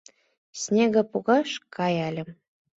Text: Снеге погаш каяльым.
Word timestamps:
Снеге 0.61 1.01
погаш 1.11 1.49
каяльым. 1.75 2.29